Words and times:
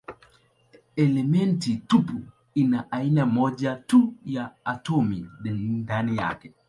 Elementi 0.95 1.75
tupu 1.77 2.21
ina 2.55 2.91
aina 2.91 3.25
moja 3.25 3.75
tu 3.75 4.13
ya 4.25 4.53
atomi 4.65 5.27
ndani 5.39 6.17
yake. 6.17 6.51